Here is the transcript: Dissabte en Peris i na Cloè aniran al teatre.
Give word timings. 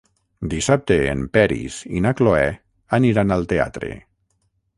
Dissabte 0.53 0.95
en 1.09 1.21
Peris 1.37 1.77
i 1.99 2.01
na 2.07 2.15
Cloè 2.21 2.49
aniran 3.01 3.37
al 3.37 3.47
teatre. 3.53 3.93